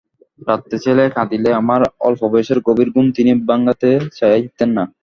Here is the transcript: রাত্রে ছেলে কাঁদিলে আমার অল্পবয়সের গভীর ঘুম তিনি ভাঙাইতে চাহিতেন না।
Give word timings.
রাত্রে 0.47 0.77
ছেলে 0.83 1.03
কাঁদিলে 1.15 1.49
আমার 1.61 1.81
অল্পবয়সের 2.07 2.59
গভীর 2.67 2.89
ঘুম 2.93 3.05
তিনি 3.17 3.31
ভাঙাইতে 3.49 3.89
চাহিতেন 4.17 4.69
না। 4.77 4.83